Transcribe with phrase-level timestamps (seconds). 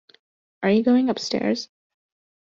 [0.63, 1.69] Are you going upstairs?